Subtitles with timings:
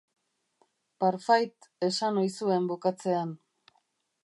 [1.03, 3.39] Parfait, esan ohi zuen bukatzean.